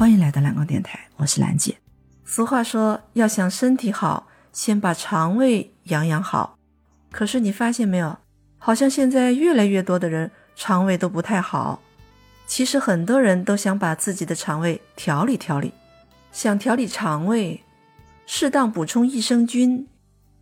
[0.00, 1.76] 欢迎来到蓝光电台，我是兰姐。
[2.24, 6.56] 俗话说，要想身体好，先把肠胃养养好。
[7.12, 8.16] 可是你发现没有，
[8.56, 11.82] 好像现在越来越多的人肠胃都不太好。
[12.46, 15.74] 其实很多人都想把自己的肠胃调理调理，
[16.32, 17.62] 想调理肠胃，
[18.24, 19.86] 适当补充益生菌，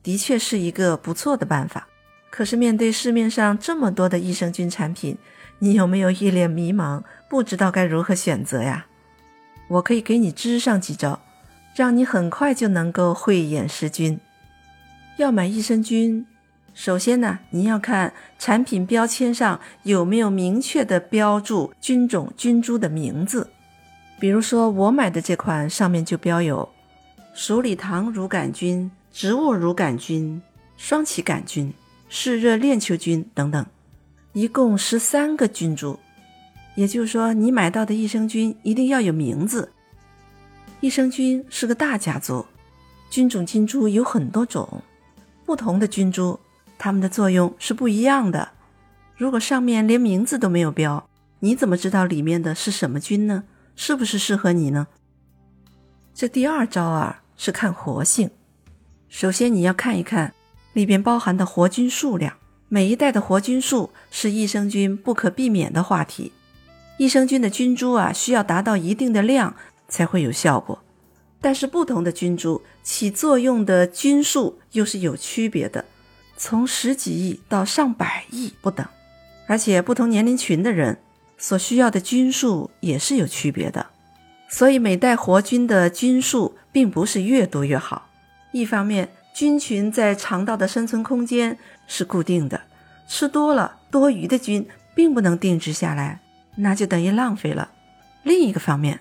[0.04, 1.89] 的确是一个不错的办法。
[2.31, 5.18] 可是面对市面上这么多的益生菌产品，
[5.59, 8.86] 你有没有一脸迷茫，不知道该如何选择呀？
[9.68, 11.21] 我可以给你支上几招，
[11.75, 14.18] 让你很快就能够慧眼识菌。
[15.18, 16.27] 要买益生菌，
[16.75, 23.50] 首先呢，你要看产品标签上有没有明确的标注菌种、菌株的名字。
[24.18, 26.69] 比如说我买的这款上面就标有
[27.35, 30.41] 鼠李糖乳杆菌、植物乳杆菌、
[30.77, 31.72] 双歧杆菌、
[32.08, 33.66] 嗜热链球菌等等，
[34.33, 35.98] 一共十三个菌株。
[36.78, 39.72] 也就是说，你买到的益生菌一定要有名字。
[40.78, 42.47] 益生菌是个大家族，
[43.11, 44.80] 菌种菌株有很多种，
[45.44, 46.39] 不同的菌株
[46.78, 48.50] 它们的作用是不一样的。
[49.17, 51.05] 如果上面连名字都没有标，
[51.41, 53.42] 你怎么知道里面的是什么菌呢？
[53.74, 54.86] 是不是适合你呢？
[56.14, 58.30] 这第二招啊是看活性。
[59.08, 60.33] 首先你要看一看
[60.74, 62.36] 里边包含的活菌数量，
[62.69, 66.30] 每一代的活菌数是益生菌不可避免的话题。
[66.98, 69.54] 益生菌的菌株啊，需要达到一定的量
[69.88, 70.80] 才会有效果，
[71.40, 75.84] 但是不同的菌株起作用的菌数又是有区别的，
[76.36, 78.84] 从十几亿到上百亿不等，
[79.46, 80.98] 而且不同年龄群的人
[81.38, 83.86] 所需要的菌数也是有区别的，
[84.48, 88.08] 所以每代活菌的菌数并不是越多越好。
[88.50, 92.60] 一方面，菌群在肠道的生存空间是固定的，
[93.06, 96.20] 吃多了多余的菌并不能定植下来。
[96.59, 97.70] 那就等于浪费了。
[98.23, 99.01] 另一个方面，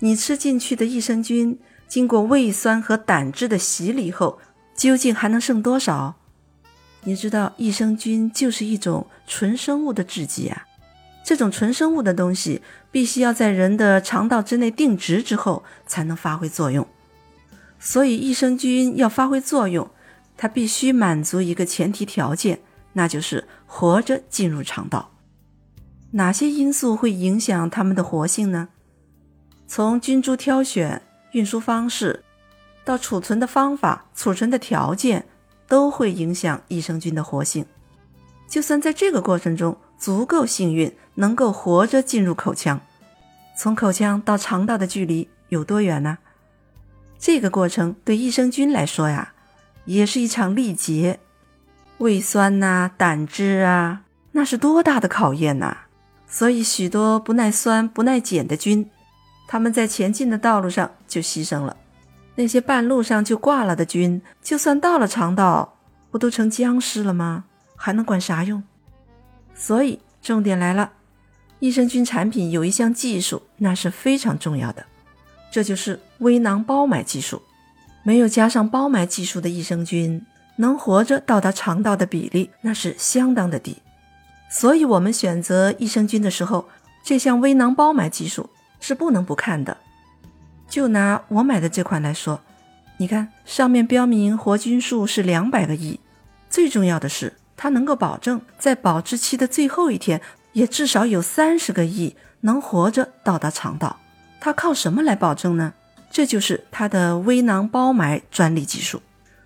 [0.00, 4.38] 你吃进去的益生菌经过胃酸和胆汁的洗礼后，
[4.74, 6.16] 究竟还能剩多少？
[7.04, 10.66] 你知道，益生菌就是一种纯生物的制剂啊。
[11.24, 16.86] 这种纯生物的东西，必须要在人的肠道之内定植之后才能发挥作用。
[17.78, 19.90] 所以，益生菌要发挥作用，
[20.36, 22.60] 它必须满足一个前提条件，
[22.92, 25.10] 那就是活着进入肠道。
[26.16, 28.68] 哪些因素会影响它们的活性呢？
[29.68, 32.24] 从菌株挑选、运输方式
[32.86, 35.26] 到储存的方法、储存的条件，
[35.68, 37.66] 都会影响益生菌的活性。
[38.48, 42.80] 就算在这个过程中足够幸运，能够活着进入口腔，
[43.54, 46.16] 从口腔到肠道的距离有多远呢？
[47.18, 49.34] 这个过程对益生菌来说呀，
[49.84, 51.20] 也是一场历劫。
[51.98, 55.76] 胃酸呐、胆汁啊，那是多大的考验呐！
[56.28, 58.90] 所以，许多不耐酸、不耐碱的菌，
[59.46, 61.76] 它们在前进的道路上就牺牲了；
[62.34, 65.76] 那些半路上就挂了的菌，就算到了肠道，
[66.10, 67.44] 不都成僵尸了吗？
[67.76, 68.62] 还能管啥用？
[69.54, 70.92] 所以，重点来了，
[71.60, 74.84] 益生菌产品有一项技术，那是非常重要的，
[75.50, 77.40] 这就是微囊包埋技术。
[78.02, 80.24] 没有加上包埋技术的益生菌，
[80.56, 83.76] 能活着到达肠道的比例，那是相当的低。
[84.48, 86.68] 所以，我们选择益生菌的时候，
[87.02, 89.76] 这项微囊包埋技术是不能不看的。
[90.68, 92.40] 就拿我买的这款来说，
[92.98, 96.00] 你看上面标明活菌数是两百个亿，
[96.48, 100.20] 最重要的是它能够保证在保质期的最后一天，
[100.52, 103.98] 也至少有三十个亿能活着到达肠道。
[104.40, 105.74] 它靠什么来保证呢？
[106.10, 109.02] 这就是它的微囊包埋专利技术。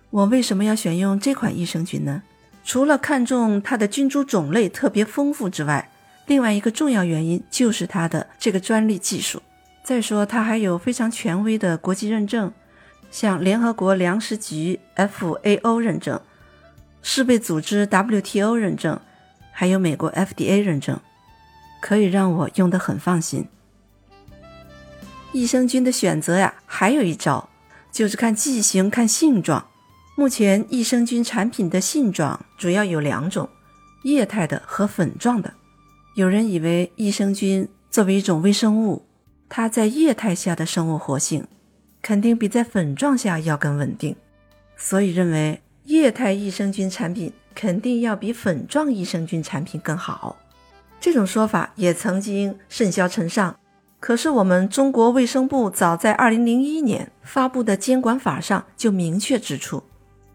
[0.09, 2.23] 我为什么要选用这款益生菌呢？
[2.71, 5.91] 除了看中它的菌株种类特别丰富之外，
[6.25, 9.41] 另外一个重要原因就是它的这个专利技术。
[9.83, 12.53] 再说，它还有非常权威的国际认证，
[13.11, 16.17] 像联合国粮食局 FAO 认证、
[17.01, 18.97] 世卫组织 WTO 认证，
[19.51, 20.97] 还有美国 FDA 认证，
[21.81, 23.49] 可以让我用得很放心。
[25.33, 27.49] 益生菌的选择呀，还有一招，
[27.91, 29.70] 就是看剂型、看性状。
[30.21, 33.49] 目前益生菌产品的性状主要有两种：
[34.03, 35.51] 液态的和粉状的。
[36.13, 39.03] 有人以为益生菌作为一种微生物，
[39.49, 41.47] 它在液态下的生物活性
[42.03, 44.15] 肯定比在粉状下要更稳定，
[44.77, 50.37] 所以认为液态益生菌产品肯定要比粉状益生菌产品更好。
[50.99, 53.57] 这种说法也曾经甚嚣尘上。
[53.99, 59.81] 可是我们中国卫生部早在2001年发布的监管法上就明确指出。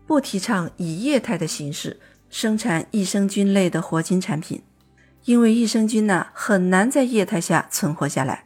[0.07, 1.99] 不提倡以液态的形式
[2.31, 4.63] 生产益生菌类的活菌产品，
[5.25, 8.45] 因为益生菌呢很难在液态下存活下来。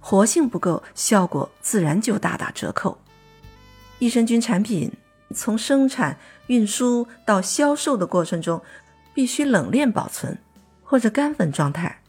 [0.00, 2.98] 活性不够，效果自然就大打折扣。
[4.00, 4.90] 益生菌产品
[5.32, 6.18] 从生产、
[6.48, 8.60] 运输到销售的过程中，
[9.14, 10.36] 必须冷链保存
[10.82, 12.02] 或者干粉状态，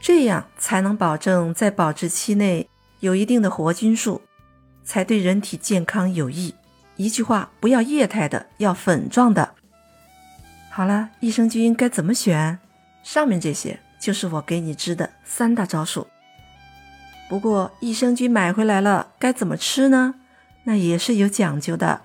[0.00, 2.68] 这样才能保证在保质期内
[3.00, 4.22] 有一定的活菌数，
[4.84, 6.54] 才对人体健康有益。
[7.00, 9.54] 一句话，不要液态的，要粉状的。
[10.68, 12.58] 好了，益生菌该怎么选？
[13.02, 16.06] 上面这些就是我给你支的三大招数。
[17.30, 20.16] 不过，益生菌买回来了，该怎么吃呢？
[20.64, 22.02] 那也是有讲究的。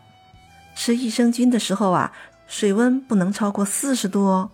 [0.78, 2.14] 吃益生菌的时候啊，
[2.48, 4.52] 水温不能超过四十度哦，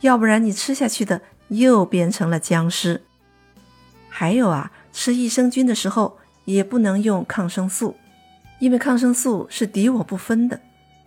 [0.00, 1.20] 要不然你吃下去的
[1.50, 3.04] 又变成了僵尸。
[4.08, 7.94] 还有啊，吃益生菌的时候也不能用抗生素，
[8.58, 10.60] 因为抗生素是敌我不分的，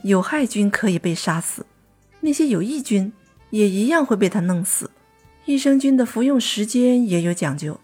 [0.04, 1.66] 有害菌可以被杀死。
[2.20, 3.12] 那些有益菌
[3.50, 4.92] 也一样会被它弄死。
[5.46, 7.80] 益生菌的服用时间也有讲究，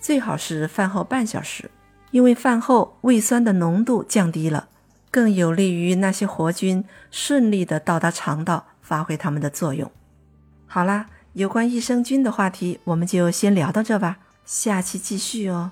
[0.00, 1.70] 最好是饭后半小时，
[2.10, 4.68] 因为饭后胃酸的浓度降低了，
[5.10, 9.90] 更有利于那些活菌顺利的到达肠道，发挥它们的作用。
[10.66, 15.70] 好啦，有关益生菌的话题我们就先聊到这吧，下期继续哦。